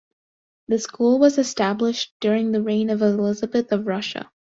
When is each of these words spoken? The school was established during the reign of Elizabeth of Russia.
The 0.67 0.79
school 0.79 1.19
was 1.19 1.37
established 1.37 2.11
during 2.21 2.51
the 2.51 2.63
reign 2.63 2.89
of 2.89 3.03
Elizabeth 3.03 3.71
of 3.71 3.85
Russia. 3.85 4.31